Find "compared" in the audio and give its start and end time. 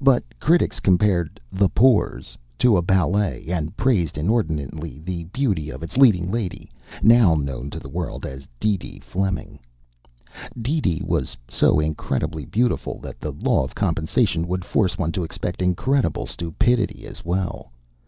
0.78-1.40